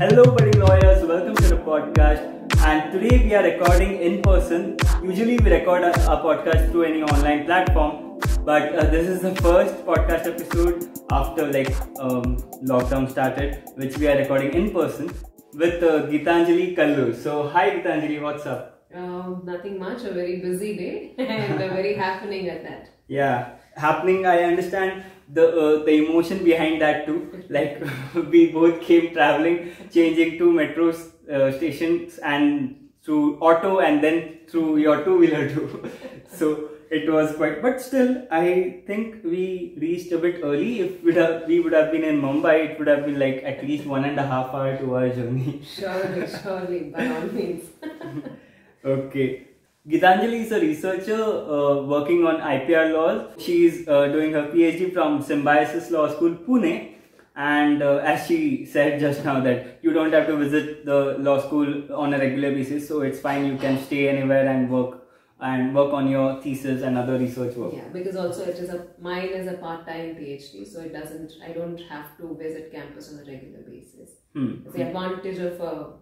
[0.00, 1.04] Hello, budding lawyers.
[1.04, 2.22] Welcome to the podcast.
[2.66, 4.78] And today we are recording in person.
[5.02, 9.34] Usually we record a, a podcast through any online platform, but uh, this is the
[9.42, 12.38] first podcast episode after like um,
[12.72, 15.12] lockdown started, which we are recording in person
[15.52, 17.14] with uh, Gitanjali Kallu.
[17.14, 18.86] So hi Gitanjali, what's up?
[18.94, 22.88] Um, nothing much, a very busy day and a very happening at that.
[23.06, 24.24] Yeah, happening.
[24.24, 27.44] I understand the uh, the emotion behind that too.
[27.48, 27.82] Like
[28.14, 34.76] we both came traveling, changing to metro uh, stations and through auto and then through
[34.78, 35.90] your two wheeler too.
[36.28, 37.62] so it was quite.
[37.62, 40.80] But still, I think we reached a bit early.
[40.80, 43.62] If we have we would have been in Mumbai, it would have been like at
[43.64, 45.62] least one and a half hour to hour journey.
[45.76, 47.70] Surely, surely, by all means.
[48.84, 49.49] Okay.
[49.88, 53.42] Gitanjali is a researcher uh, working on IPR laws.
[53.42, 56.96] She is uh, doing her PhD from Symbiosis Law School, Pune.
[57.34, 61.40] And uh, as she said just now, that you don't have to visit the law
[61.40, 63.46] school on a regular basis, so it's fine.
[63.46, 64.98] You can stay anywhere and work
[65.40, 67.72] and work on your thesis and other research work.
[67.74, 71.32] Yeah, because also it is a mine is a part-time PhD, so it doesn't.
[71.42, 74.10] I don't have to visit campus on a regular basis.
[74.34, 74.56] Hmm.
[74.66, 75.58] It's the advantage of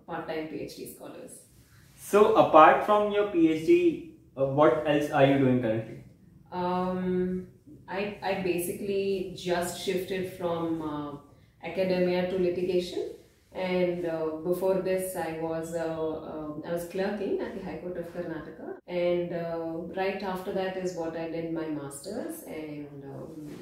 [0.06, 1.30] part-time PhD scholars.
[1.98, 6.04] So, apart from your PhD, uh, what else are you doing currently?
[6.52, 7.48] Um,
[7.88, 11.16] I I basically just shifted from uh,
[11.66, 13.10] academia to litigation,
[13.52, 15.88] and uh, before this I was uh,
[16.32, 19.68] um I was clerking at the High Court of Karnataka, and uh,
[20.00, 23.58] right after that is what I did my masters and um,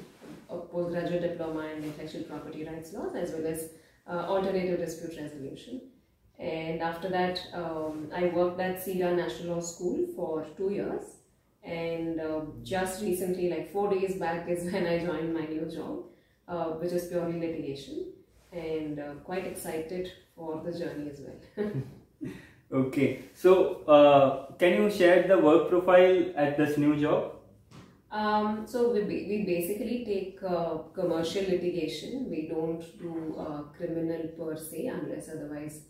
[0.49, 3.69] a postgraduate diploma in intellectual property rights laws as well as
[4.07, 5.81] uh, alternative dispute resolution.
[6.39, 11.03] And after that, um, I worked at Cedar National Law School for two years.
[11.63, 16.03] And uh, just recently, like four days back, is when I joined my new job,
[16.47, 18.13] uh, which is purely litigation.
[18.51, 21.71] And uh, quite excited for the journey as well.
[22.69, 27.35] Okay, so uh, can you share the work profile at this new job?
[28.11, 32.29] Um, so we, we basically take uh, commercial litigation.
[32.29, 35.83] We don't do uh, criminal per se unless otherwise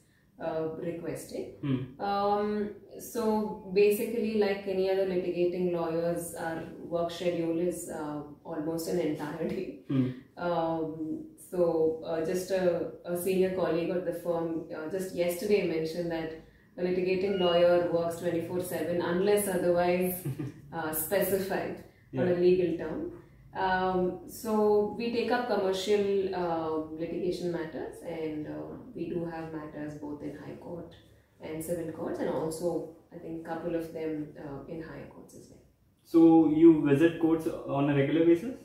[0.44, 1.56] uh, requested.
[1.62, 2.02] Hmm.
[2.02, 9.00] Um, so basically, like any other litigating lawyers, our work schedule is uh, almost an
[9.00, 9.80] entire day.
[9.88, 10.10] Hmm.
[10.38, 16.12] Um, so uh, just a, a senior colleague of the firm uh, just yesterday mentioned
[16.12, 16.44] that
[16.78, 20.24] a litigating lawyer works 24/7 unless otherwise
[20.74, 21.84] uh, specified
[22.18, 23.12] on a legal term.
[23.58, 29.96] Um, so we take up commercial uh, litigation matters and uh, we do have matters
[29.96, 30.94] both in high court
[31.42, 35.34] and civil courts and also I think a couple of them uh, in higher courts
[35.34, 35.64] as well.
[36.04, 38.56] So you visit courts on a regular basis?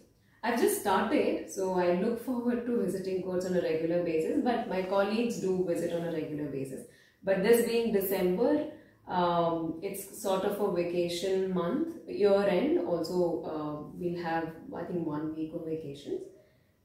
[0.45, 4.69] I've just started, so I look forward to visiting courts on a regular basis, but
[4.69, 6.85] my colleagues do visit on a regular basis.
[7.23, 8.67] But this being December,
[9.09, 12.81] um, it's sort of a vacation month, year end.
[12.87, 16.23] Also, uh, we'll have, I think, one week of vacations.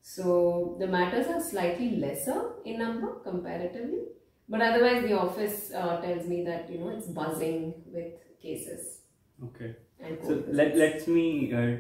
[0.02, 4.04] So the matters are slightly lesser in number comparatively,
[4.48, 9.02] but otherwise, the office uh, tells me that you know it's buzzing with cases
[9.44, 9.76] Okay.
[10.00, 11.78] and So let, let me uh,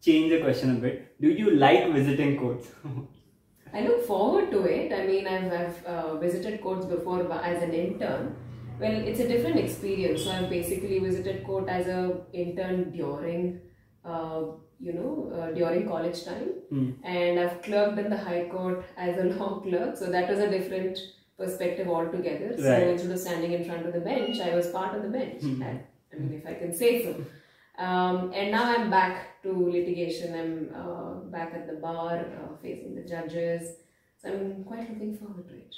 [0.00, 1.20] change the question a bit.
[1.20, 2.68] Do you like visiting courts?
[3.72, 4.92] I look forward to it.
[4.92, 8.36] I mean, I've, I've uh, visited courts before as an intern.
[8.80, 10.24] Well, it's a different experience.
[10.24, 13.60] So I've basically visited court as a intern during,
[14.04, 14.42] uh,
[14.80, 16.90] you know, uh, during college time, Hmm.
[17.04, 19.96] and I've clerked in the High Court as a law clerk.
[19.96, 20.98] So that was a different
[21.38, 22.48] perspective altogether.
[22.50, 22.58] Right.
[22.58, 25.42] So instead of standing in front of the bench, I was part of the bench.
[25.42, 25.62] Mhm.
[25.68, 25.80] And,
[26.12, 27.14] I mean, if I can say so.
[27.86, 30.34] Um, and now I'm back to litigation.
[30.40, 30.52] I'm
[30.82, 33.72] uh, back at the bar, uh, facing the judges.
[34.18, 35.74] So I'm quite looking forward to it.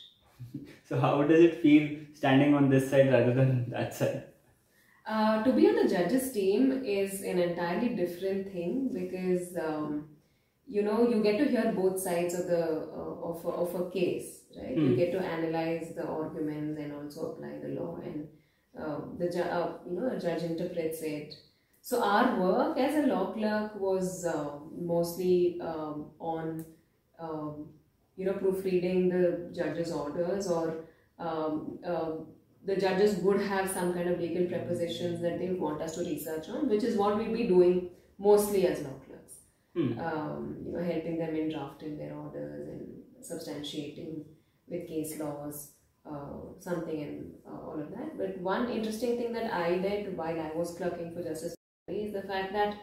[0.85, 4.25] So how does it feel standing on this side rather than that side?
[5.07, 10.09] Uh, to be on the judges team is an entirely different thing because um,
[10.67, 13.91] you know you get to hear both sides of the uh, of, a, of a
[13.91, 14.83] case, right?
[14.83, 14.97] You Hmm.
[14.97, 18.29] get to analyze the arguments and also apply the law, and
[18.79, 21.35] uh, the ju- uh, you know the judge interprets it.
[21.83, 26.65] So our work as a law clerk was uh, mostly um, on
[27.21, 27.69] um,
[28.17, 30.85] you know proofreading the judge's orders or
[31.19, 32.27] um, um,
[32.65, 36.49] the judges would have some kind of legal prepositions that they want us to research
[36.49, 39.35] on, which is what we'll be doing mostly as law clerks.
[39.75, 39.99] Hmm.
[40.01, 44.25] Um, you know, helping them in drafting their orders and substantiating
[44.69, 45.73] with case laws,
[46.11, 48.19] uh, something and uh, all of that.
[48.19, 51.55] But one interesting thing that I did while I was clerking for Justice
[51.89, 52.75] is the fact that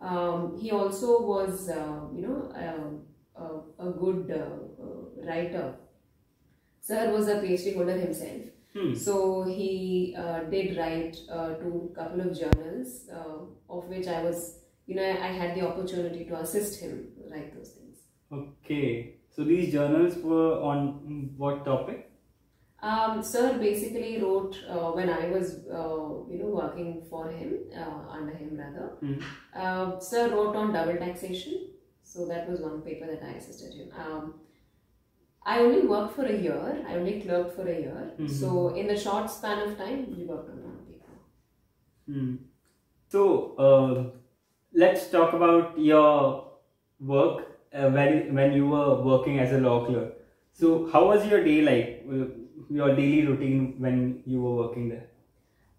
[0.00, 3.02] um, he also was, uh, you know, um,
[3.36, 5.74] a, a good uh, uh, writer
[6.82, 8.42] Sir was a PhD holder himself.
[8.74, 8.94] Hmm.
[8.94, 14.22] So he uh, did write uh, to a couple of journals, uh, of which I
[14.24, 17.98] was, you know, I had the opportunity to assist him write those things.
[18.32, 19.14] Okay.
[19.30, 22.10] So these journals were on what topic?
[22.82, 28.10] Um, sir basically wrote uh, when I was, uh, you know, working for him, uh,
[28.10, 28.88] under him rather.
[28.98, 29.20] Hmm.
[29.54, 31.68] Uh, sir wrote on double taxation,
[32.12, 33.88] so that was one paper that I assisted him.
[34.04, 34.34] Um,
[35.44, 36.84] I only worked for a year.
[36.88, 38.02] I only clerked for a year.
[38.18, 38.30] Mhm.
[38.40, 38.50] So
[38.82, 41.14] in the short span of time, we worked on one paper.
[42.06, 42.34] Hmm.
[43.14, 43.24] So
[43.68, 44.04] uh,
[44.84, 46.12] let's talk about your
[47.14, 47.42] work
[47.74, 50.12] uh, when when you were working as a law clerk.
[50.62, 51.90] So how was your day like?
[52.20, 52.30] uh,
[52.76, 53.96] Your daily routine when
[54.32, 55.06] you were working there?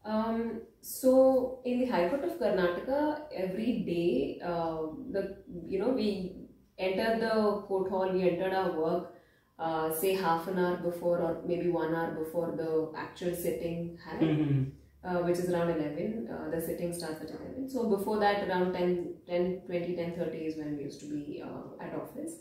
[0.06, 4.78] Um, so in the High Court of Karnataka, every day, uh,
[5.12, 6.36] the you know we
[6.78, 8.12] entered the court hall.
[8.12, 9.14] We entered our work,
[9.58, 14.22] uh, say half an hour before or maybe one hour before the actual sitting had.
[14.22, 14.64] Hmm.
[15.04, 16.30] uh, which is around 11.
[16.32, 17.70] Uh, the sitting starts at 11.
[17.70, 21.44] So before that, around 10, 10 20, 10 30 is when we used to be
[21.46, 22.36] uh, at office.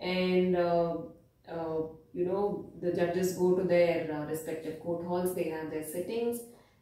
[0.00, 0.96] And, uh,
[1.50, 1.76] uh,
[2.12, 6.40] you know, the judges go to their uh, respective court halls, they have their sittings,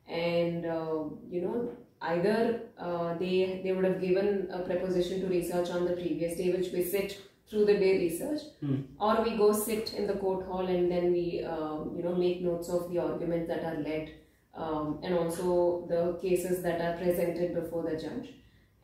[0.08, 1.70] and, uh, you know,
[2.03, 6.53] either uh, they, they would have given a preposition to research on the previous day,
[6.53, 8.76] which we sit through the day research, Hmm.
[9.00, 12.43] or we go sit in the court hall and then we, uh, you know, make
[12.43, 14.11] notes of the arguments that are led
[14.55, 18.31] um, and also the cases that are presented before the judge.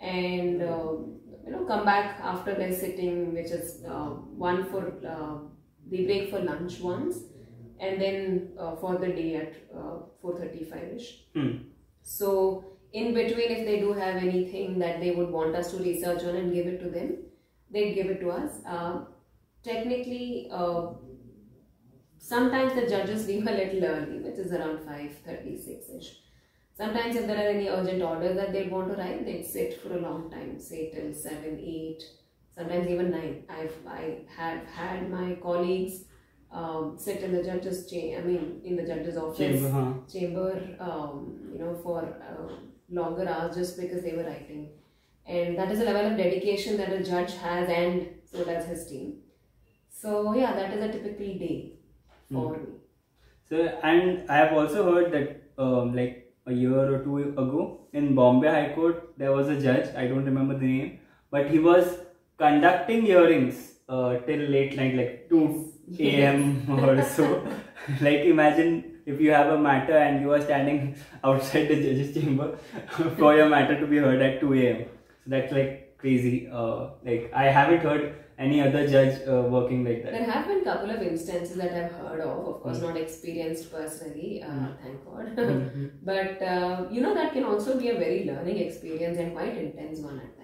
[0.01, 0.93] And uh,
[1.45, 4.11] you know come back after their sitting which is uh,
[4.49, 5.39] one for uh,
[5.91, 7.19] they break for lunch once
[7.83, 8.19] and then
[8.59, 11.53] uh, for the day at uh, 4.35 ish Hmm.
[12.17, 12.31] so
[13.01, 16.37] in between if they do have anything that they would want us to research on
[16.43, 17.15] and give it to them
[17.77, 18.95] they'd give it to us uh,
[19.71, 20.27] technically
[20.61, 20.83] uh,
[22.19, 26.21] Sometimes the judges leave a little early, which is around 5.36 ish.
[26.77, 29.93] Sometimes if there are any urgent orders that they want to write, they sit for
[29.97, 32.03] a long time, say till 7, 8,
[32.55, 33.45] sometimes even 9.
[33.51, 36.05] I've, I have had my colleagues
[36.53, 39.93] um, sit in the judge's cha- I mean, in the judge's office Chamber, huh?
[40.13, 42.53] chamber, um, you know, for uh,
[42.91, 44.71] longer hours just because they were writing.
[45.27, 48.87] And that is a level of dedication that a judge has, and so does his
[48.87, 49.19] team.
[49.89, 51.75] So, yeah, that is a typical day
[52.31, 52.65] for me.
[53.49, 58.15] So and I have also heard that um, like a year or two ago in
[58.15, 61.01] Bombay High Court there was a judge I don't remember the name
[61.31, 61.99] but he was
[62.39, 66.67] conducting hearings uh, till late night like 2 a.m.
[66.71, 67.27] or so
[68.01, 70.95] like imagine if you have a matter and you are standing
[71.25, 72.57] outside the judge's chamber
[73.19, 74.85] for your matter to be heard at 2 a.m.
[75.25, 76.49] So that's like crazy.
[76.53, 80.13] Uh, like I haven't heard any other judge uh, working like that.
[80.13, 83.71] There have been a couple of instances that I've heard of, of course, not experienced
[83.73, 84.77] personally, uh, Mm.
[84.83, 85.37] thank God.
[85.37, 85.91] Mhm.
[86.11, 90.01] but uh, you know, that can also be a very learning experience and quite intense
[90.01, 90.42] one at that,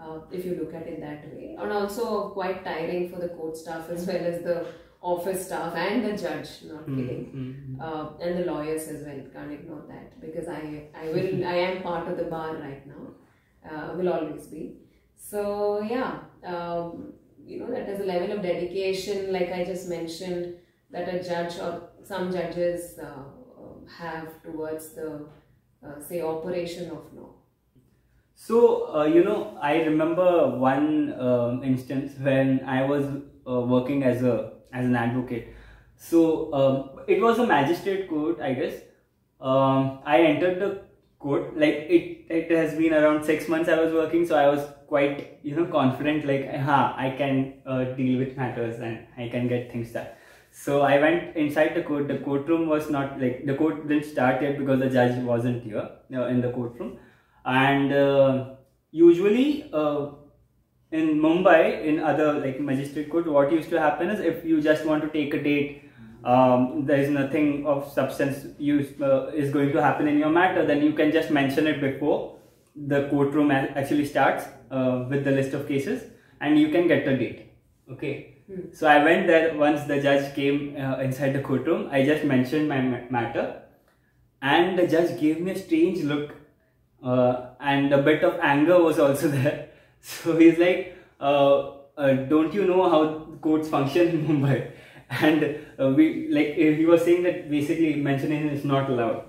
[0.00, 1.56] uh, if you look at it that way.
[1.58, 4.66] And also quite tiring for the court staff as well as the
[5.02, 7.22] office staff and the judge, not kidding.
[7.34, 7.80] Mhm.
[7.80, 11.82] Uh, and the lawyers as well, can't ignore that because I, I will, I am
[11.82, 13.04] part of the bar right now,
[13.70, 14.76] uh, will always be.
[15.16, 17.14] So yeah, um,
[17.46, 20.54] you know that is a level of dedication, like I just mentioned,
[20.90, 23.24] that a judge or some judges uh,
[23.98, 25.26] have towards the
[25.84, 27.29] uh, say operation of law.
[28.42, 28.58] So,
[28.96, 33.04] uh, you know, I remember one um, instance when I was
[33.46, 35.48] uh, working as a as an advocate.
[35.96, 36.20] So,
[36.54, 38.76] um, it was a magistrate court, I guess.
[39.40, 40.70] Um, I entered the
[41.18, 42.24] court like it.
[42.38, 45.66] It has been around six months I was working, so I was quite you know
[45.76, 46.26] confident.
[46.32, 50.08] Like, huh, I can uh, deal with matters and I can get things done.
[50.62, 52.08] So I went inside the court.
[52.08, 55.88] The courtroom was not like the court didn't start yet because the judge wasn't here
[56.14, 56.98] uh, in the courtroom
[57.44, 58.50] and uh,
[58.90, 60.10] usually uh,
[60.92, 64.84] in Mumbai in other like magistrate court what used to happen is if you just
[64.84, 65.84] want to take a date
[66.24, 70.66] um, there is nothing of substance use uh, is going to happen in your matter
[70.66, 72.36] then you can just mention it before
[72.76, 76.02] the courtroom actually starts uh, with the list of cases
[76.40, 77.52] and you can get the date.
[77.92, 78.36] Okay?
[78.46, 78.72] Hmm.
[78.72, 81.88] so I went there once the judge came uh, inside the courtroom.
[81.90, 83.62] I just mentioned my matter.
[84.42, 86.34] And the judge gave me a strange look
[87.02, 89.68] uh, and a bit of anger was also there.
[90.00, 93.00] So he's like, uh, uh, "Don't you know how
[93.40, 94.70] courts function in Mumbai?"
[95.10, 95.44] And
[95.78, 99.24] uh, we like he was saying that basically mentioning is not allowed.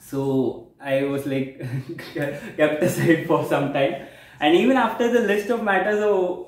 [0.00, 1.60] So I was like
[2.14, 4.06] kept aside for some time.
[4.40, 6.00] And even after the list of matters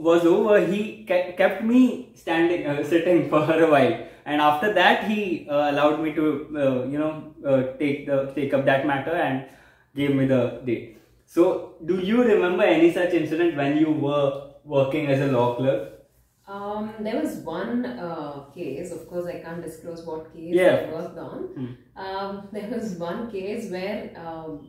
[0.09, 5.49] was over, he kept me standing, uh, sitting for a while and after that he
[5.49, 7.33] uh, allowed me to you know
[7.79, 9.47] take the take up that matter and
[9.95, 10.99] gave me the date.
[11.27, 15.93] So, do you remember any such incident when you were working as a law clerk?
[16.49, 20.87] Um, there was one uh, case, of course, I can't disclose what case Yeah.
[20.89, 21.39] I worked on.
[21.55, 22.01] Hmm.
[22.01, 24.69] Um, there was one case where um,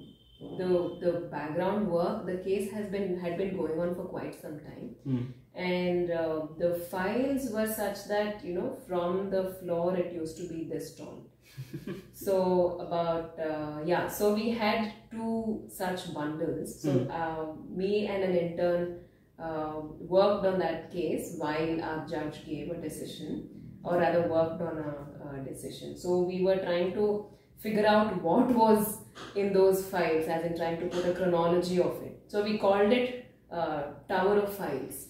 [0.60, 0.68] the
[1.02, 4.96] the background work, the case has been had been going on for quite some time,
[5.04, 5.24] Hmm.
[5.56, 10.48] and uh, the files were such that you know from the floor it used to
[10.54, 11.20] be this tall.
[12.14, 16.82] so about uh, yeah, so we had two such bundles.
[16.82, 19.00] So uh, me and an intern
[19.40, 23.50] uh, worked on that case while our judge gave a decision,
[23.84, 25.98] or rather worked on a, a decision.
[25.98, 27.26] So we were trying to
[27.60, 29.00] figure out what was
[29.36, 32.20] in those files, as in trying to put a chronology of it.
[32.28, 35.08] So we called it uh, Tower of Files.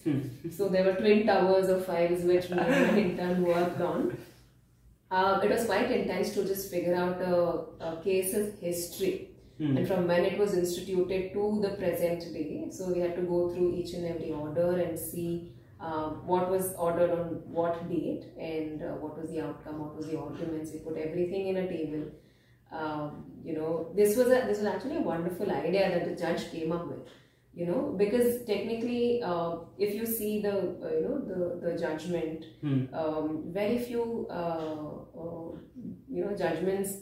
[0.56, 4.16] so there were twin towers of files which me and my intern worked on.
[5.12, 7.36] Uh, it was quite intense to just figure out a,
[7.88, 9.14] a case's history
[9.58, 9.76] Hmm.
[9.76, 12.68] and from when it was instituted to the present day.
[12.76, 16.72] So we had to go through each and every order and see um, what was
[16.86, 17.26] ordered on
[17.58, 20.72] what date and uh, what was the outcome, what was the arguments.
[20.72, 22.04] We put everything in a table.
[22.72, 26.50] Um, you know, this was a this was actually a wonderful idea that the judge
[26.50, 27.06] came up with.
[27.54, 32.46] You know, because technically, uh, if you see the uh, you know the the judgment,
[32.62, 32.84] Hmm.
[32.94, 35.01] um, very few uh, uh,
[36.08, 36.92] you know judgments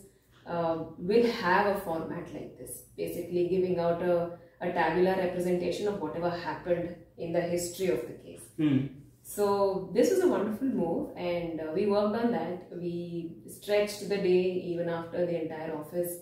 [0.46, 6.00] uh, will have a format like this, basically giving out a, a tabular representation of
[6.00, 8.42] whatever happened in the history of the case.
[8.56, 8.86] Hmm.
[9.22, 12.68] So this was a wonderful move, and uh, we worked on that.
[12.72, 16.14] We stretched the day even after the entire office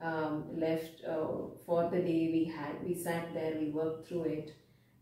[0.00, 1.26] um, left uh,
[1.66, 2.30] for the day.
[2.32, 4.52] We had we sat there, we worked through it.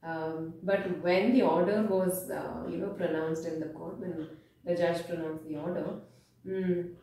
[0.02, 4.28] Um, but when the order was, uh, you know, pronounced in the court, when
[4.64, 6.00] the judge pronounced the order,
[6.46, 6.94] mm,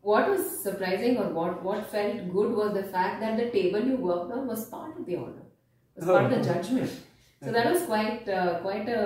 [0.00, 3.96] what was surprising or what what felt good was the fact that the table you
[3.96, 5.42] worked on was part of the order,
[5.96, 6.42] was part of the Oh.
[6.52, 6.90] judgment.
[7.40, 9.02] So that was quite uh, quite a,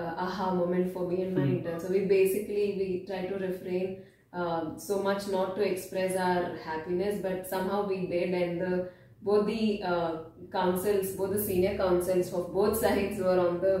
[0.00, 1.54] a aha moment for me and my Hmm.
[1.56, 1.80] intern.
[1.80, 7.20] So we basically we try to refrain um, so much not to express our happiness,
[7.22, 8.90] but somehow we did, and the
[9.22, 10.12] both the uh,
[10.52, 13.76] counsels, both the senior counsels of both sides were on the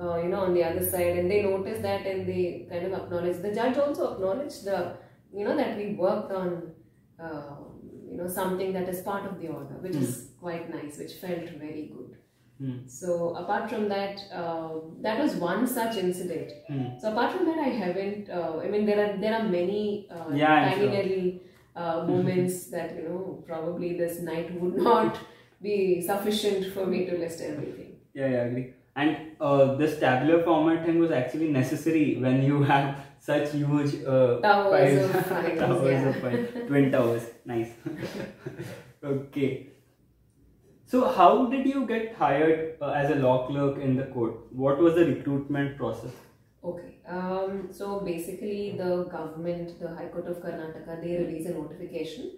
[0.00, 2.92] uh, you know on the other side, and they noticed that and they kind of
[2.92, 3.42] acknowledged.
[3.42, 4.96] The judge also acknowledged the
[5.32, 6.72] you know that we worked on.
[7.22, 7.56] Uh,
[8.10, 11.48] you know something that is part of the order, which is quite nice, which felt
[11.50, 12.16] very good.
[12.60, 12.86] Hmm.
[12.86, 16.50] So apart from that, uh, that was one such incident.
[16.68, 16.98] Hmm.
[17.00, 18.28] So apart from that, I haven't.
[18.28, 20.90] Uh, I mean, there are there are many uh, Yeah, tiny sure.
[20.90, 21.40] little
[21.76, 25.18] uh, moments that you know probably this night would not
[25.62, 27.96] be sufficient for me to list everything.
[28.12, 28.74] Yeah, yeah, I agree.
[28.96, 34.40] And uh, this tabular format thing was actually necessary when you have such huge uh,
[34.40, 35.28] Towers of
[35.58, 36.08] towers yeah.
[36.08, 36.48] of files.
[36.68, 37.22] Twin towers.
[37.44, 37.70] Nice.
[39.04, 39.68] okay.
[40.86, 44.52] So, how did you get hired uh, as a law clerk in the court?
[44.52, 46.12] What was the recruitment process?
[46.64, 46.98] Okay.
[47.08, 52.32] Um, so basically, the government, the High Court of Karnataka, they release a notification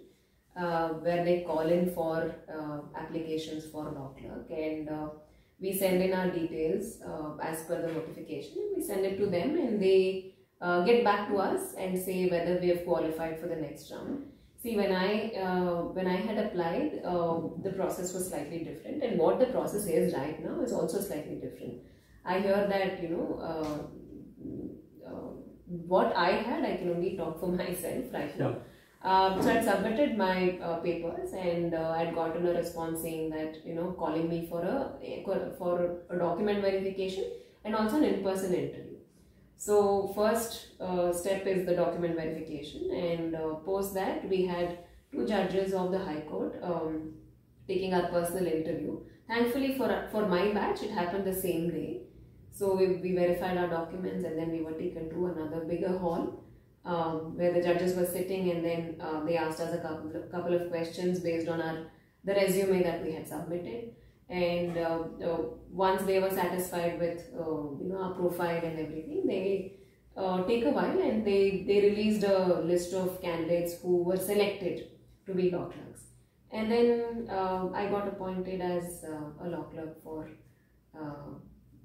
[0.55, 5.09] uh, where they call in for uh, applications for law clerk, and uh,
[5.63, 8.57] we send in our details uh, as per the notification.
[8.63, 12.29] and We send it to them, and they uh, get back to us and say
[12.29, 14.25] whether we have qualified for the next round.
[14.61, 15.07] See, when I
[15.45, 19.87] uh, when I had applied, uh, the process was slightly different, and what the process
[19.87, 21.81] is right now is also slightly different.
[22.25, 25.25] I hear that you know uh, uh,
[25.95, 28.55] what I had, I can only talk for myself right now.
[29.03, 33.57] Um, so I submitted my uh, papers and uh, I'd gotten a response saying that
[33.65, 37.25] you know calling me for a for a document verification
[37.65, 38.97] and also an in-person interview.
[39.57, 44.79] So first uh, step is the document verification, and uh, post that we had
[45.11, 47.13] two judges of the High Court um,
[47.67, 48.99] taking our personal interview.
[49.27, 52.03] Thankfully for for my batch, it happened the same day.
[52.51, 56.42] So we, we verified our documents, and then we were taken to another bigger hall
[56.85, 60.31] um, where the judges were sitting, and then uh, they asked us a couple of,
[60.31, 61.85] couple of questions based on our
[62.25, 63.95] the resume that we had submitted.
[64.29, 65.37] And uh, uh,
[65.69, 67.43] once they were satisfied with uh,
[67.81, 69.79] you know our profile and everything they
[70.15, 74.87] uh, take a while and they they released a list of candidates who were selected
[75.25, 76.03] to be law clerks.
[76.51, 80.29] And then uh, i got appointed as a law clerk for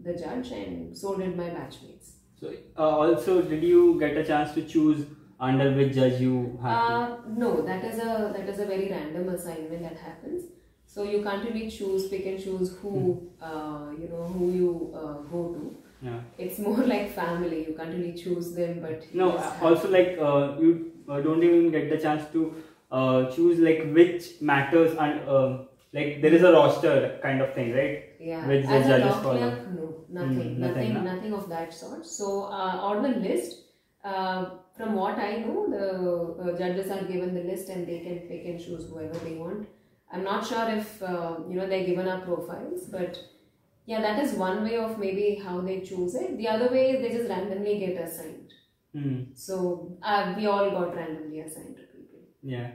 [0.01, 4.53] the judge and so did my batchmates So, uh, also, did you get a chance
[4.55, 5.07] to choose
[5.41, 6.77] under which judge you have?
[6.79, 10.45] Uh, no, that is a that is a very random assignment that happens.
[10.87, 15.15] So you can't really choose, pick and choose who uh, you know who you uh,
[15.35, 15.77] go to.
[16.01, 16.21] Yeah.
[16.39, 17.67] It's more like family.
[17.69, 21.71] You can't really choose them, but No, have- also like uh, you uh, don't even
[21.71, 22.55] get the chance to
[22.91, 25.59] uh, choose like which matters and uh,
[25.93, 28.05] like there is a roster kind of thing, right?
[28.21, 29.39] Yeah, Which the as a judges law follow.
[29.39, 31.01] clerk, no, nothing, Mm, nothing, nothing, no?
[31.15, 32.05] nothing of that sort.
[32.07, 33.65] So uh, on the list,
[34.05, 38.19] uh, from what I know, the uh, judges are given the list and they can
[38.29, 39.67] pick and choose whoever they want.
[40.13, 43.19] I'm not sure if uh, you know they're given our profiles, but
[43.87, 46.37] yeah, that is one way of maybe how they choose it.
[46.39, 48.53] The other way is they just randomly get assigned.
[48.95, 49.25] Hmm.
[49.35, 52.21] So uh, we all got randomly assigned to people.
[52.43, 52.71] Yeah.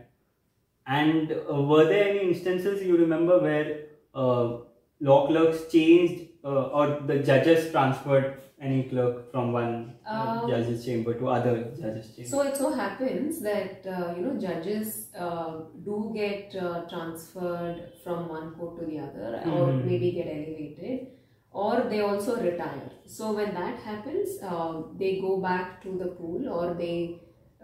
[0.87, 4.57] And uh, were there any instances you remember where uh,
[4.99, 10.85] law clerks changed uh, or the judges transferred any clerk from one uh, Um, judge's
[10.85, 12.29] chamber to other judge's chamber?
[12.29, 18.29] So it so happens that uh, you know judges uh, do get uh, transferred from
[18.29, 19.85] one court to the other, or Mhm.
[19.85, 21.07] maybe get elevated,
[21.51, 22.89] or they also retire.
[23.05, 26.95] So when that happens, uh, they go back to the pool, or they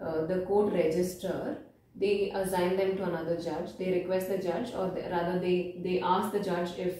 [0.00, 1.58] uh, the court register.
[2.00, 3.76] They assign them to another judge.
[3.78, 6.94] They request the judge, or they, rather they they ask the judge if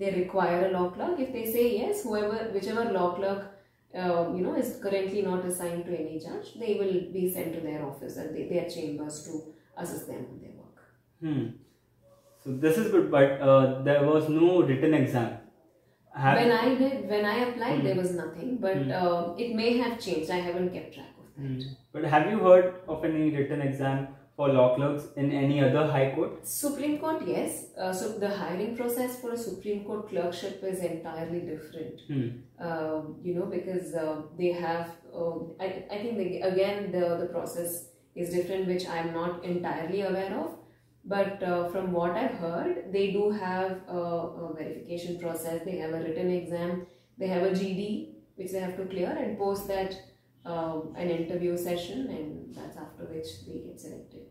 [0.00, 1.20] they require a law clerk.
[1.26, 3.44] If they say yes, whoever whichever law clerk
[3.94, 7.60] uh, you know, is currently not assigned to any judge, they will be sent to
[7.60, 9.42] their office and they, their chambers to
[9.76, 10.78] assist them on their work.
[11.20, 11.46] Hmm.
[12.44, 15.38] So this is good, but uh, there was no written exam.
[16.14, 17.84] Have- when I did, when I applied, Hmm.
[17.86, 18.90] there was nothing, but Hmm.
[18.90, 20.30] uh, it may have changed.
[20.30, 21.42] I haven't kept track of that.
[21.42, 21.58] Hmm.
[21.92, 26.12] But have you heard of any written exam for law clerks in any other high
[26.14, 26.46] court?
[26.46, 27.66] Supreme Court, yes.
[27.80, 32.00] Uh, so the hiring process for a Supreme Court clerkship is entirely different.
[32.08, 32.28] Hmm.
[32.60, 37.26] uh, you know, because uh, they have, uh, I, I think they, again the, the
[37.26, 40.58] process is different, which I'm not entirely aware of.
[41.04, 45.90] But uh, from what I've heard, they do have a, a verification process, they have
[45.94, 49.96] a written exam, they have a GD which they have to clear, and post that
[50.46, 54.26] uh, an interview session, and that's after which they get selected.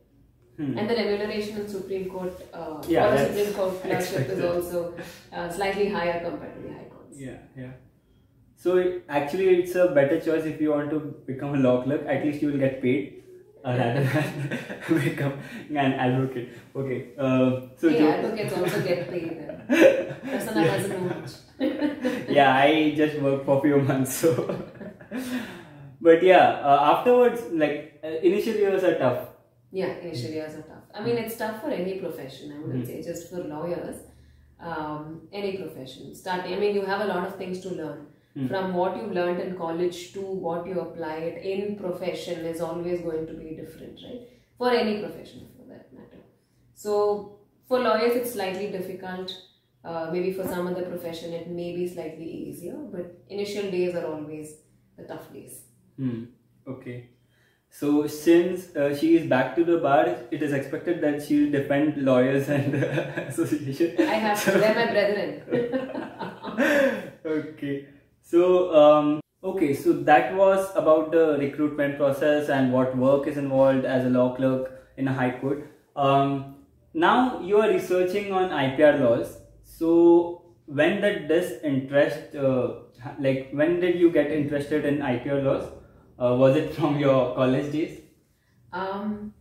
[0.58, 0.78] Hmm.
[0.78, 4.94] And the remuneration in Supreme Court uh, Yeah, Supreme Court clerkship is also
[5.34, 7.18] uh, slightly higher compared to the High Courts.
[7.20, 7.72] Yeah, yeah.
[8.56, 12.06] So it- actually, it's a better choice if you want to become a law clerk.
[12.08, 13.24] At least you will get paid
[13.66, 15.34] uh, rather than become
[15.70, 16.50] an advocate.
[16.76, 17.00] Okay.
[17.18, 19.32] Uh, so Hey, advocates also get paid.
[19.50, 21.32] uh, Prasanna doesn't know much.
[22.40, 24.14] yeah, I just worked for a few months.
[24.16, 24.32] So,
[26.08, 29.22] but yeah, uh, afterwards, like uh, initial years are tough.
[29.72, 30.84] Yeah, initial years are tough.
[30.94, 32.54] I mean, it's tough for any profession.
[32.56, 33.98] I wouldn't say just for lawyers.
[34.60, 36.14] Um, any profession.
[36.16, 38.06] Starting, I mean, you have a lot of things to learn.
[38.36, 38.48] Hmm.
[38.48, 43.02] From what you learned in college to what you apply it in profession is always
[43.02, 44.22] going to be different, right?
[44.58, 46.24] For any profession, for that matter.
[46.74, 49.38] So, for lawyers, it's slightly difficult.
[49.84, 54.06] Uh, maybe for some other profession, it may be slightly easier, but initial days are
[54.06, 54.58] always
[54.98, 55.65] the tough days.
[55.98, 56.24] Hmm.
[56.68, 57.10] Okay.
[57.70, 61.52] So since uh, she is back to the bar, it is expected that she will
[61.52, 63.96] defend lawyers and association.
[64.00, 64.52] I have to.
[64.52, 65.42] They're my brethren.
[67.26, 67.88] okay.
[68.22, 73.84] So um, okay, so that was about the recruitment process and what work is involved
[73.84, 75.70] as a law clerk in a high court.
[75.96, 76.56] Um,
[76.94, 79.38] now you are researching on IPR laws.
[79.64, 82.76] So when did this interest, uh,
[83.20, 85.75] like when did you get interested in IPR laws?
[86.20, 88.02] Uh, was it from your college days?
[88.74, 89.34] um,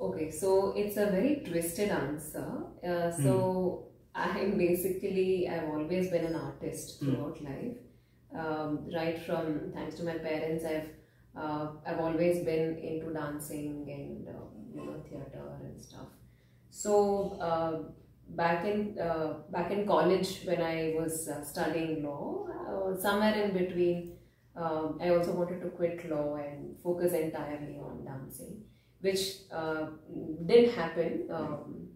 [0.00, 2.64] okay, so it's a very twisted answer.
[2.86, 7.14] Uh, so I'm basically I've always been an artist Hmm.
[7.14, 7.76] throughout life.
[8.34, 10.90] Um, right from thanks to my parents, I've
[11.36, 16.08] uh, I've always been into dancing and uh, you know theater and stuff.
[16.70, 17.92] So uh,
[18.30, 23.52] back in uh, back in college when I was uh, studying law, uh, somewhere in
[23.56, 24.12] between,
[24.60, 28.62] um, I also wanted to quit law and focus entirely on dancing,
[29.00, 29.20] which
[29.50, 29.86] uh,
[30.46, 31.88] didn't happen um,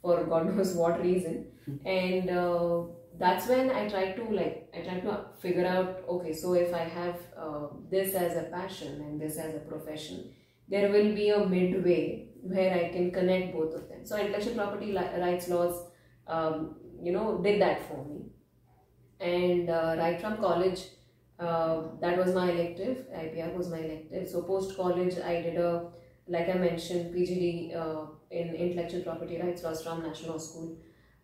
[0.00, 1.46] for God knows what reason.
[1.86, 2.82] And uh,
[3.18, 6.84] that's when I tried to like I tried to figure out okay, so if I
[6.98, 10.32] have uh, this as a passion and this as a profession,
[10.68, 14.04] there will be a midway where I can connect both of them.
[14.04, 15.86] So intellectual property rights laws,
[16.26, 18.22] um, you know, did that for me.
[19.20, 20.80] And uh, right from college,
[21.42, 22.96] uh, that was my elective.
[23.14, 24.28] IPR was my elective.
[24.28, 25.88] So post college, I did a,
[26.28, 30.76] like I mentioned, PGD uh, in intellectual property rights laws from National School.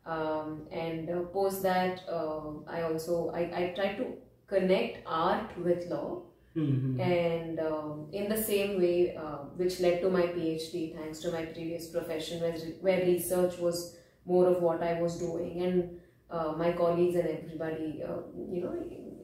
[0.06, 4.06] Um, and uh, post that, uh, I also I, I tried to
[4.46, 6.22] connect art with law
[6.56, 6.98] Mhm.
[6.98, 11.42] and um, in the same way uh, which led to my phd thanks to my
[11.44, 16.00] previous profession where, where research was more of what i was doing and
[16.30, 18.16] uh, my colleagues and everybody uh,
[18.50, 18.74] you know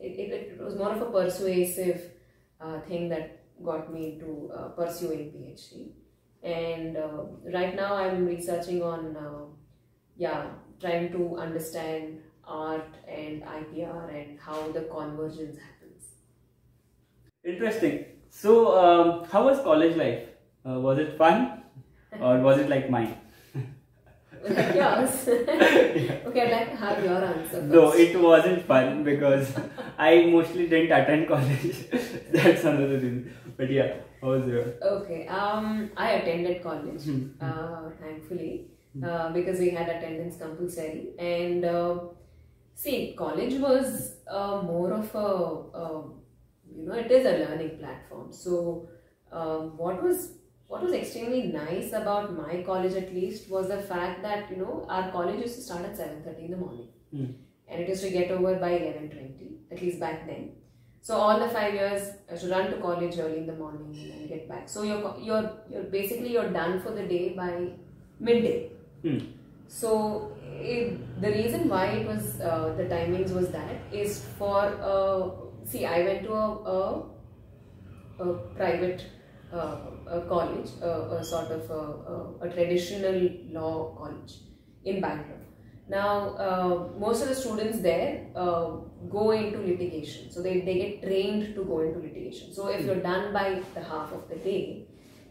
[0.01, 2.11] it, it, it was more of a persuasive
[2.61, 5.91] uh, thing that got me to uh, pursuing PhD.
[6.43, 9.45] And uh, right now I'm researching on, uh,
[10.17, 10.47] yeah,
[10.81, 16.05] trying to understand art and IPR and how the convergence happens.
[17.45, 18.05] Interesting.
[18.31, 20.29] So, um, how was college life?
[20.67, 21.63] Uh, was it fun,
[22.21, 23.17] or was it like mine?
[24.49, 25.29] like yours.
[25.29, 27.63] okay, I'd like to have your answer.
[27.63, 29.55] No, it wasn't fun because
[29.99, 31.77] I mostly didn't attend college.
[32.33, 33.33] That's another reason.
[33.57, 34.65] But yeah, how was your?
[34.83, 37.27] Okay, um, I attended college, Hmm.
[37.41, 38.69] uh, thankfully,
[39.03, 41.13] uh, because we had attendance compulsory.
[41.19, 41.99] And uh,
[42.75, 45.29] see, college was uh, more of a,
[45.83, 46.03] uh,
[46.77, 48.33] you know, it is a learning platform.
[48.33, 48.89] So,
[49.33, 50.33] um, what was
[50.67, 54.87] what was extremely nice about my college, at least, was the fact that you know
[54.89, 57.27] our college used to start at seven thirty in the morning, Hmm.
[57.69, 60.53] And it is to get over by eleven twenty, at least back then.
[61.01, 64.11] So all the five years, I should run to college early in the morning and
[64.11, 64.69] then get back.
[64.69, 67.73] So you're you're you're basically you're done for the day by
[68.19, 68.71] midday.
[69.03, 69.19] Hmm.
[69.69, 75.31] So it, the reason why it was uh, the timings was that is for uh,
[75.65, 76.47] see I went to a,
[76.77, 77.05] a,
[78.21, 79.05] a private
[79.53, 84.35] uh, a college, a, a sort of a, a traditional law college
[84.85, 85.44] in Bangalore.
[85.89, 88.71] Now, uh, most of the students there uh,
[89.11, 92.55] go into litigation, so they, they get trained to go into litigation.
[92.55, 94.87] So, if you're done by the half of the day,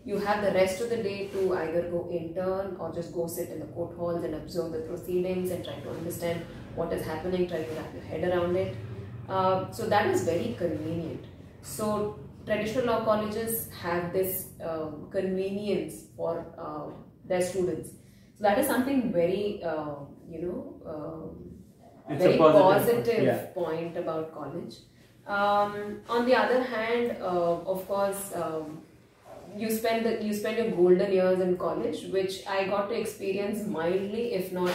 [0.06, 3.50] you have the rest of the day to either go intern or just go sit
[3.50, 7.48] in the court halls and observe the proceedings and try to understand what is happening,
[7.48, 8.76] try to wrap your head around it.
[9.28, 11.26] Uh, so, that is very convenient.
[11.64, 16.94] So, traditional law colleges have this um, convenience for uh,
[17.26, 17.90] their students.
[18.36, 19.96] So that is something very, uh,
[20.30, 23.46] you know, um, very positive, positive yeah.
[23.54, 24.76] point about college.
[25.26, 28.82] Um, on the other hand, uh, of course, um,
[29.56, 33.66] you spend the, you spend your golden years in college, which I got to experience
[33.66, 34.72] mildly, if not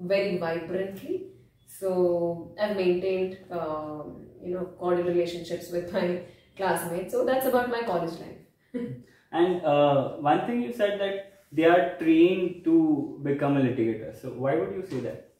[0.00, 1.26] very vibrantly.
[1.66, 6.22] So I've maintained, um, you know, cordial relationships with my
[6.56, 7.12] classmates.
[7.12, 8.84] So that's about my college life.
[9.32, 14.10] And uh, one thing you said that they are trained to become a litigator.
[14.20, 15.30] So why would you say that?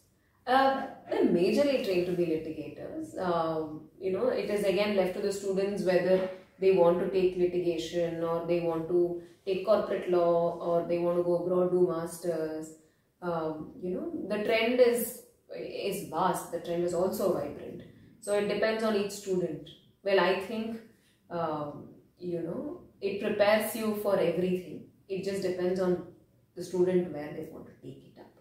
[0.47, 3.19] Uh, they're majorly trained to be litigators.
[3.19, 6.29] Um, you know, it is again left to the students whether
[6.61, 11.19] they want to take litigation or they want to take corporate law or they want
[11.19, 12.75] to go abroad do masters.
[13.23, 15.23] Um, you know, the trend is
[15.57, 16.53] is vast.
[16.53, 17.83] The trend is also vibrant.
[18.21, 19.69] So it depends on each student.
[20.03, 20.81] Well, I think
[21.31, 24.85] um, you know it prepares you for everything.
[25.17, 26.07] It just depends on
[26.57, 28.33] the student where they want to take it up.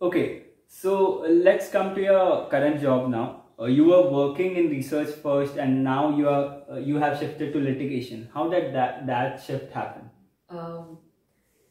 [0.00, 3.44] Okay, so uh, let's come to your current job now.
[3.60, 7.52] Uh, you were working in research first, and now you are uh, you have shifted
[7.52, 8.28] to litigation.
[8.32, 10.10] How did that that shift happen?
[10.48, 10.98] Um,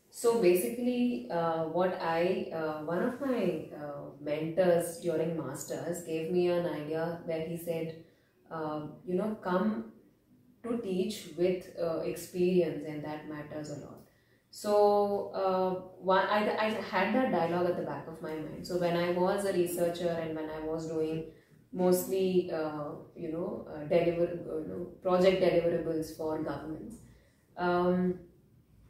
[0.10, 6.50] so basically, uh, what I uh, one of my uh, mentors during masters gave me
[6.50, 8.04] an idea where he said,
[8.52, 9.94] um, you know, come
[10.64, 13.97] to teach with uh, experience, and that matters a lot.
[14.58, 15.70] So uh,
[16.12, 18.66] one, I, I had that dialogue at the back of my mind.
[18.66, 21.26] So when I was a researcher and when I was doing
[21.72, 26.96] mostly, uh, you know, uh, deliver, uh, you know, project deliverables for governments.
[27.56, 28.16] Um,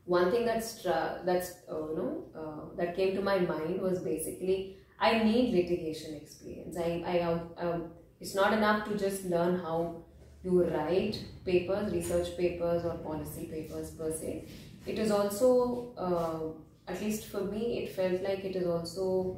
[0.06, 4.77] one thing that's that's uh, you know uh, that came to my mind was basically
[4.97, 6.77] I need litigation experience.
[6.77, 10.06] I I um, um, it's not enough to just learn how
[10.43, 14.45] you write papers, research papers, or policy papers per se.
[14.88, 19.38] It is also uh, at least for me, it felt like it is also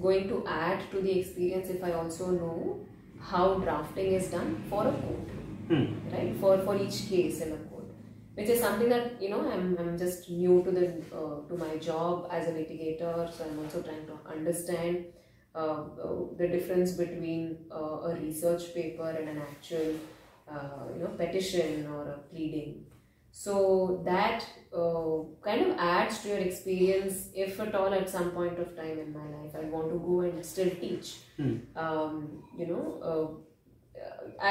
[0.00, 2.80] going to add to the experience if I also know
[3.20, 5.28] how drafting is done for a court
[5.68, 5.84] Hmm.
[6.10, 7.84] right for for each case in a court
[8.36, 11.76] which is something that you know i'm, I'm just new to the uh, to my
[11.76, 15.04] job as a litigator so i'm also trying to understand
[15.54, 19.94] uh, uh, the difference between uh, a research paper and an actual
[20.50, 22.86] uh, you know petition or a pleading
[23.44, 28.58] so that uh, kind of adds to your experience if at all at some point
[28.58, 29.52] of time in my life.
[29.56, 31.10] I want to go and still teach.
[31.36, 31.58] Hmm.
[31.82, 32.14] um,
[32.60, 33.26] you know uh,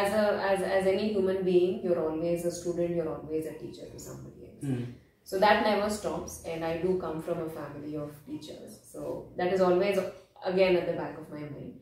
[0.01, 3.89] as a as, as any human being you're always a student you're always a teacher
[3.95, 4.63] to somebody else.
[4.69, 4.85] Hmm.
[5.31, 8.79] so that never stops and i do come from a family of teachers.
[8.93, 9.01] So
[9.35, 9.99] that is always
[10.53, 11.73] again at the back of my mind.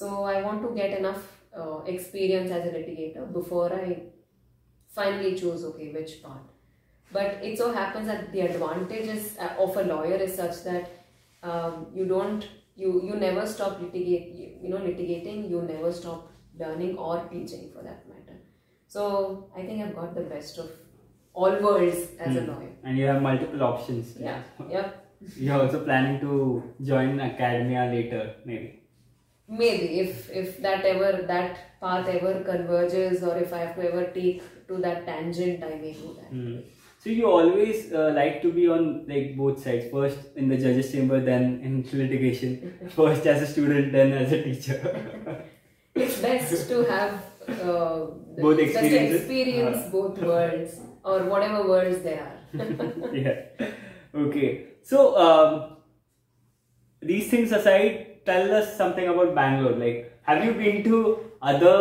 [0.00, 1.22] So i want to get enough
[1.60, 3.88] uh, experience as a litigator before i
[4.98, 6.42] finally choose okay which part
[7.12, 10.90] but it so happens that the advantages uh, of a lawyer is such that
[11.42, 16.30] um, you don't you you never stop litigate you, you know litigating you never stop
[16.58, 18.38] learning or teaching for that matter.
[18.86, 20.70] So I think I've got the best of
[21.32, 22.50] all worlds as a Hmm.
[22.50, 22.72] lawyer.
[22.84, 24.16] And you have multiple options.
[24.18, 25.00] Yeah, yep.
[25.36, 28.82] You're also planning to join academia later, maybe.
[29.48, 34.04] Maybe if if that ever that path ever converges or if I have to ever
[34.18, 36.30] take to that tangent, I may do that.
[36.30, 36.56] Hmm.
[36.98, 39.90] So you always uh, like to be on like both sides.
[39.90, 42.78] First in the judges' chamber, then in litigation.
[42.96, 44.80] First as a student, then as a teacher.
[45.94, 47.12] It's best to have
[47.48, 48.06] uh,
[48.44, 49.20] Both it's best to experiences?
[49.20, 49.90] experience Ah.
[49.92, 50.72] both worlds
[51.04, 52.38] or whatever worlds they are.
[53.12, 53.68] yeah.
[54.22, 54.48] Okay.
[54.82, 55.76] So um,
[57.00, 59.76] these things aside, tell us something about Bangalore.
[59.76, 61.18] Like, have you been to
[61.52, 61.78] other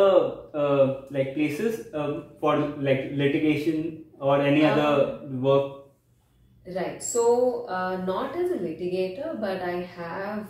[0.53, 5.83] uh, like places um, for like litigation or any other work?
[6.65, 7.03] Right.
[7.03, 10.47] So, uh, not as a litigator, but I have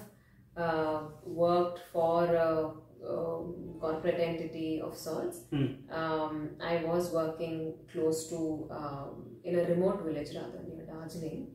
[0.56, 2.72] uh, worked for a,
[3.10, 5.40] um corporate entity of sorts.
[5.50, 5.66] Hmm.
[5.92, 11.48] Um, I was working close to, um, in a remote village rather, near Darjeeling,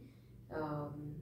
[0.54, 1.14] um,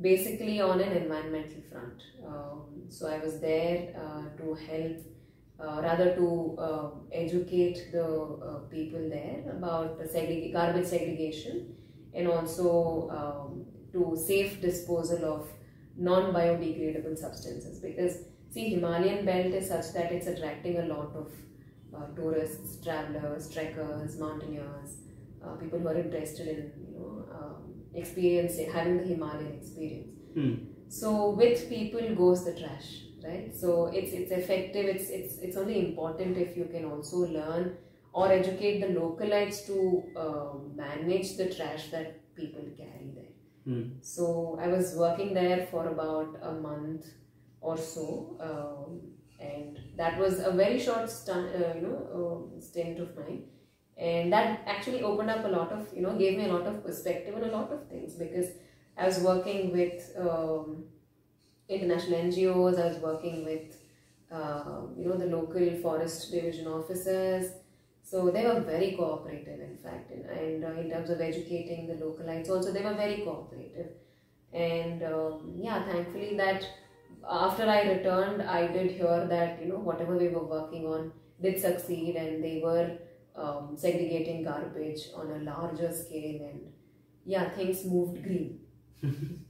[0.00, 2.00] basically on an environmental front.
[2.26, 5.21] Um, so, I was there uh, to help, uh,
[5.82, 11.74] rather to uh, educate the uh, people there about the segreg- garbage segregation
[12.14, 15.48] and also um, to safe disposal of
[15.96, 21.30] non-biodegradable substances because see Himalayan belt is such that it's attracting a lot of
[21.94, 24.96] uh, tourists, travelers, trekkers, mountaineers,
[25.44, 30.08] uh, people who are interested in you know um, experiencing having the Himalayan experience.
[30.34, 30.54] Hmm.
[30.88, 33.54] So with people goes the trash, right?
[33.54, 34.86] So it's it's effective.
[34.86, 37.76] It's it's it's only important if you can also learn
[38.12, 43.32] or educate the localites to uh, manage the trash that people carry there.
[43.64, 43.82] Hmm.
[44.00, 47.06] So I was working there for about a month
[47.60, 49.00] or so, um,
[49.38, 53.44] and that was a very short stun, uh, you know uh, stint of mine,
[53.96, 56.84] and that actually opened up a lot of you know gave me a lot of
[56.84, 58.48] perspective on a lot of things because
[58.98, 60.84] I was working with um,
[61.74, 62.80] international NGOs.
[62.80, 63.76] I was working with
[64.30, 67.52] uh, you know the local forest division officers.
[68.04, 71.94] So they were very cooperative, in fact, and, and uh, in terms of educating the
[71.94, 73.92] localites, also they were very cooperative.
[74.52, 76.66] And um, yeah, thankfully that
[77.28, 81.60] after I returned, I did hear that you know whatever we were working on did
[81.60, 82.98] succeed, and they were
[83.36, 86.60] um, segregating garbage on a larger scale, and
[87.24, 88.60] yeah, things moved green.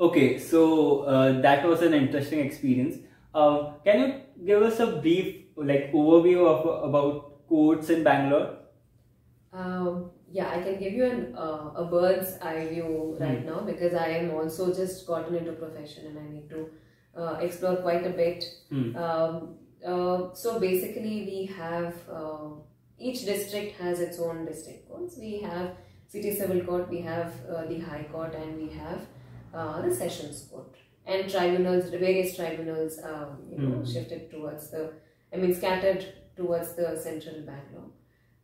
[0.00, 2.98] Okay, so uh, that was an interesting experience.
[3.34, 8.58] Um, can you give us a brief like overview of about courts in Bangalore?
[9.52, 13.94] Um, yeah, I can give you an, uh, a bird's eye view right now because
[13.94, 16.68] I am also just gotten into profession and I need to
[17.16, 18.44] uh, explore quite a bit.
[18.70, 18.96] Hmm.
[18.96, 22.50] Um, uh, so basically, we have uh,
[22.98, 25.16] each district has its own district courts.
[25.18, 29.00] We have city civil court, we have uh, the high court, and we have
[29.54, 30.74] uh, the sessions court
[31.06, 31.90] and tribunals.
[31.90, 33.92] The various tribunals, um, you know, Mhm.
[33.92, 34.92] shifted towards the,
[35.32, 36.04] I mean, scattered
[36.36, 37.90] towards the central Bangalore.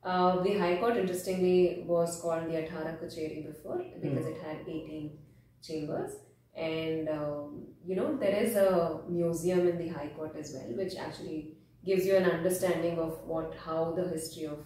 [0.02, 5.18] Uh, the High Court, interestingly, was called the Athara Kacheri before because it had 18
[5.62, 6.12] chambers.
[6.54, 10.96] And, um, you know, there is a museum in the High Court as well, which
[10.96, 14.58] actually gives you an understanding of what, how the history of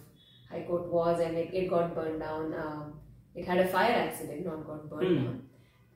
[0.49, 2.53] High Court was, and it, it got burned down.
[2.53, 2.99] Um,
[3.33, 5.25] it had a fire accident, not got burned Hmm.
[5.25, 5.48] down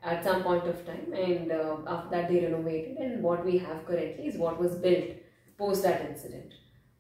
[0.04, 2.98] at some point of time, and uh, after that they renovated.
[2.98, 5.06] And what we have currently is what was built
[5.58, 6.54] post that incident.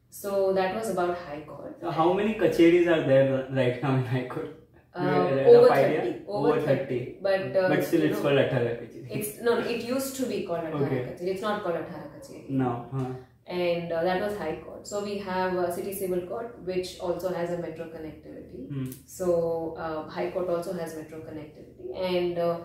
[0.09, 1.77] So that was about High Court.
[1.81, 4.59] So how many kacheris are there right now in High Court?
[4.93, 6.21] Uh, Do you have an over 30.
[6.27, 6.85] Over, Over 30.
[6.85, 7.17] 30.
[7.21, 9.07] But, uh, but still it's know, called Kacheri.
[9.09, 11.01] It's no, it used to be called Athara Okay.
[11.07, 11.27] Kacheri.
[11.33, 12.49] It's not called Athara Kacheri.
[12.49, 12.85] No.
[12.95, 13.05] Huh.
[13.47, 14.87] And uh, that was High Court.
[14.87, 18.67] So we have uh, City Civil Court, which also has a metro connectivity.
[18.69, 18.91] Hmm.
[19.05, 21.89] So uh, High Court also has metro connectivity.
[21.95, 22.59] And uh,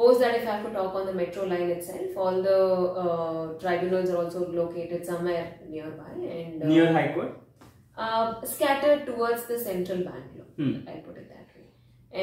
[0.00, 2.58] post that, if I have to talk on the metro line itself, all the
[3.04, 7.36] uh, tribunals are also located somewhere nearby and uh, Near High Court?
[7.96, 10.46] uh, scattered towards the central Bangalore.
[10.56, 10.88] Hmm.
[10.88, 11.66] I'll put it that way.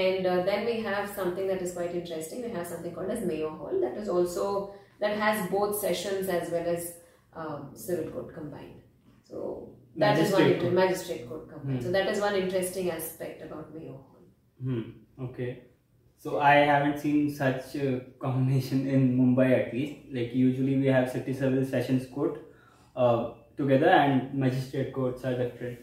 [0.05, 2.41] And uh, then we have something that is quite interesting.
[2.47, 6.49] We have something called as Mayo Hall that is also that has both sessions as
[6.51, 6.93] well as
[7.35, 8.81] um, civil court combined.
[9.23, 10.73] So that is one Magistrate court.
[10.73, 11.79] magistrate court combined.
[11.79, 11.85] Hmm.
[11.85, 14.23] So that is one interesting aspect about Mayo Hall.
[14.63, 14.81] Hmm.
[15.29, 15.51] Okay.
[16.17, 19.95] So I haven't seen such a combination in Mumbai at least.
[20.12, 22.41] Like usually we have city civil sessions court
[22.95, 25.80] uh, together and magistrate courts are different.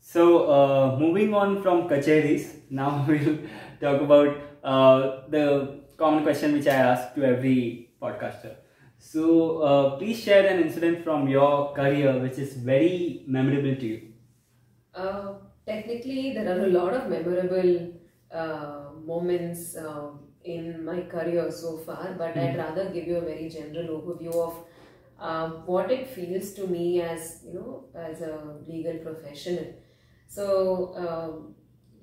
[0.00, 3.38] So uh, moving on from kacheris, now we'll
[3.80, 8.56] talk about uh, the common question which I ask to every podcaster.
[8.98, 14.00] So, uh, please share an incident from your career which is very memorable to you.
[14.94, 15.34] Uh,
[15.66, 17.92] technically, there are a lot of memorable
[19.06, 20.10] moments uh,
[20.44, 24.64] in my career so far, but I'd rather give you a very general overview of
[25.18, 29.74] uh, what it feels to me as you know as a legal professional.
[30.28, 30.94] So.
[30.96, 31.54] Um,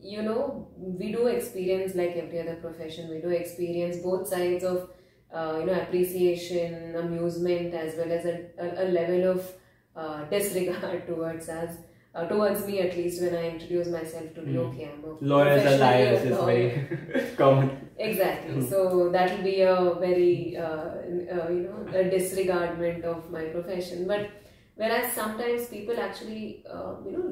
[0.03, 3.09] you know, we do experience like every other profession.
[3.09, 4.89] We do experience both sides of
[5.33, 9.51] uh, you know appreciation, amusement, as well as a, a, a level of
[9.95, 11.75] uh, disregard towards us.
[12.13, 14.63] Uh, towards me at least when I introduce myself to be Mm.
[14.67, 17.69] okay, I'm a Lawyers are liars is very common.
[18.07, 18.55] Exactly.
[18.55, 18.65] Mhm.
[18.71, 18.81] So
[19.13, 20.89] that will be a very, uh,
[21.35, 24.07] uh, you know, a disregardment of my profession.
[24.11, 24.27] But
[24.75, 26.43] whereas sometimes people actually,
[26.75, 27.29] uh, you know,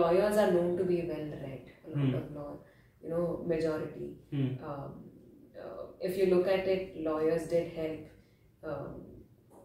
[0.00, 1.64] lawyers are known to be well read.
[1.84, 2.14] A lot Hmm.
[2.22, 2.50] of law,
[3.02, 3.22] you know,
[3.54, 4.08] majority.
[4.32, 4.48] Hmm.
[4.70, 4.90] Um,
[5.62, 8.00] uh, if you look at it, lawyers did help.
[8.72, 8.90] Um,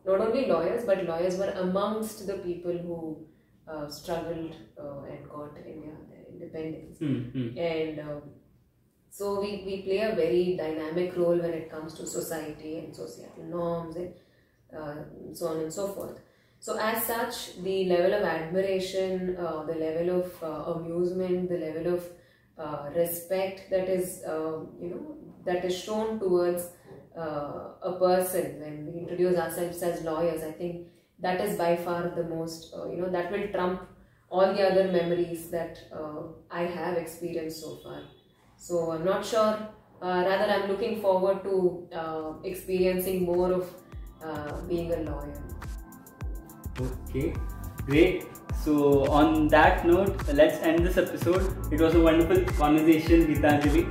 [0.06, 3.00] not only lawyers, but lawyers were amongst the people who
[3.68, 7.20] uh, struggled uh, and got India their independence Hmm.
[7.36, 7.58] Hmm.
[7.58, 8.22] and um,
[9.10, 13.44] so we, we play a very dynamic role when it comes to society and societal
[13.44, 14.14] norms and
[14.76, 14.96] uh,
[15.34, 16.20] so on and so forth
[16.60, 21.94] so as such the level of admiration uh, the level of uh, amusement the level
[21.96, 22.06] of
[22.58, 26.70] uh, respect that is um, you know that is shown towards
[27.18, 30.88] uh, a person when we introduce ourselves as lawyers i think
[31.22, 33.82] that is by far the most uh, you know that will trump
[34.30, 38.02] all the other memories that uh, I have experienced so far.
[38.58, 39.58] So I'm not sure.
[40.02, 43.70] Uh, rather, I'm looking forward to uh, experiencing more of
[44.24, 45.44] uh, being a lawyer.
[46.80, 47.34] Okay,
[47.86, 48.26] great.
[48.64, 51.56] So, on that note, let's end this episode.
[51.72, 53.84] It was a wonderful conversation, Gitanjali.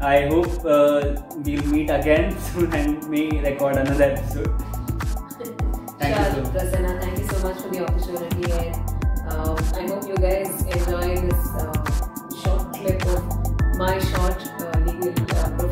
[0.00, 4.77] I hope uh, we'll meet again soon and may record another episode.
[5.98, 6.52] Thank you so much.
[6.52, 8.76] Prasanna, thank you so much for the opportunity, and
[9.32, 11.72] um, I hope you guys enjoy this uh,
[12.42, 15.67] short clip of my short uh, legal uh,